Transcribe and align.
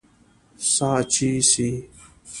سا 0.71 0.89
چې 1.13 1.29
سي 1.49 1.69